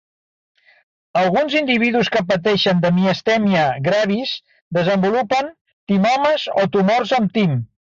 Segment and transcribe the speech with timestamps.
[1.19, 4.33] Alguns individus que pateixen de miastènia gravis
[4.81, 5.55] desenvolupen
[5.93, 7.57] timomes o tumors en tim.